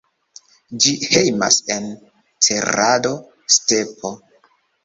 [0.85, 1.85] Ĝi hejmas en
[2.47, 4.15] Cerrado-stepo.